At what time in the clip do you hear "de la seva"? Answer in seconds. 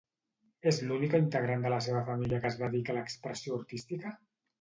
1.67-2.01